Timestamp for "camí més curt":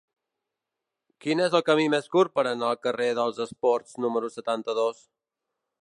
1.67-2.33